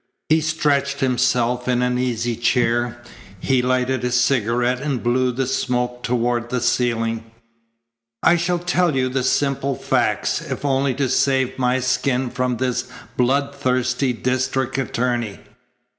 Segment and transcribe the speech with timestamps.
[0.29, 3.03] He stretched himself in an easy chair.
[3.39, 7.25] He lighted a cigarette and blew the smoke toward the ceiling.
[8.23, 12.87] "I shall tell you the simple facts, if only to save my skin from this
[13.15, 15.39] blood thirsty district attorney."